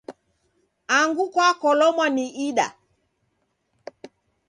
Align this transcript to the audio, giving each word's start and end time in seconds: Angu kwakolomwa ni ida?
Angu 0.97 1.23
kwakolomwa 1.33 2.05
ni 2.15 2.25
ida? 2.47 2.67